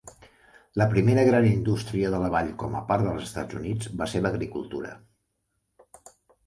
[0.81, 4.27] La primera gran industria de la vall com a part dels Estats Units va ser
[4.27, 4.95] l'agricultura.